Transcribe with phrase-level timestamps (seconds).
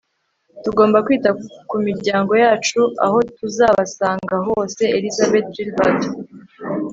[0.63, 1.29] tugomba kwita
[1.69, 5.99] ku miryango yacu aho tuzabasanga hose.- elizabeth gilbert